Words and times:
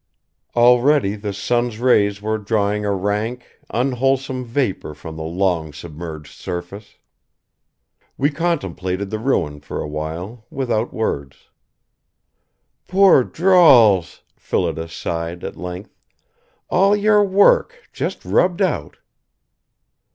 Already 0.55 1.15
the 1.15 1.31
sun's 1.31 1.77
rays 1.77 2.23
were 2.23 2.39
drawing 2.39 2.85
a 2.85 2.91
rank, 2.91 3.59
unwholesome 3.69 4.45
vapor 4.45 4.95
from 4.95 5.15
the 5.15 5.21
long 5.21 5.71
submerged 5.71 6.33
surface. 6.33 6.97
We 8.17 8.31
contemplated 8.31 9.11
the 9.11 9.19
ruin 9.19 9.59
for 9.59 9.79
a 9.79 9.87
while, 9.87 10.43
without 10.49 10.91
words. 10.91 11.49
"Poor 12.87 13.23
Drawls!" 13.23 14.23
Phillida 14.35 14.87
sighed 14.89 15.43
at 15.43 15.55
length. 15.55 15.93
"All 16.71 16.95
your 16.95 17.23
work 17.23 17.83
just 17.93 18.25
rubbed 18.25 18.63
out!" 18.63 18.97